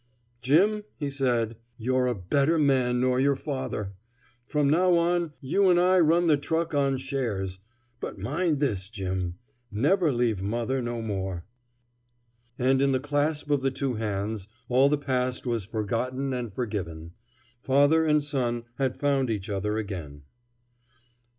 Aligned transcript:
"Jim," 0.41 0.83
he 0.97 1.11
said, 1.11 1.57
"you're 1.77 2.07
a 2.07 2.15
better 2.15 2.57
man 2.57 2.99
nor 3.01 3.19
yer 3.19 3.35
father. 3.35 3.93
From 4.47 4.67
now 4.67 4.95
on, 4.95 5.33
you'n 5.41 5.77
I 5.77 5.99
run 5.99 6.25
the 6.25 6.37
truck 6.37 6.73
on 6.73 6.97
shares. 6.97 7.59
But 7.99 8.17
mind 8.17 8.59
this, 8.59 8.89
Jim: 8.89 9.35
never 9.69 10.11
leave 10.11 10.41
mother 10.41 10.81
no 10.81 11.03
more." 11.03 11.45
And 12.57 12.81
in 12.81 12.93
the 12.93 12.99
clasp 12.99 13.51
of 13.51 13.61
the 13.61 13.69
two 13.69 13.93
hands 13.93 14.47
all 14.69 14.89
the 14.89 14.97
past 14.97 15.45
was 15.45 15.65
forgotten 15.65 16.33
and 16.33 16.51
forgiven. 16.51 17.11
Father 17.59 18.03
and 18.03 18.23
son 18.23 18.63
had 18.79 18.97
found 18.97 19.29
each 19.29 19.49
other 19.49 19.77
again. 19.77 20.23